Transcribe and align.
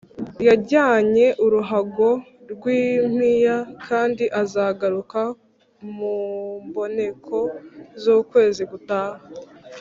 yajyanye 0.47 1.25
uruhago 1.45 2.09
rw’impiya, 2.51 3.57
kandi 3.87 4.23
azagaruka 4.41 5.21
mu 5.95 6.15
mboneko 6.67 7.37
z’ukwezi 8.01 8.63
gutaha” 8.71 9.21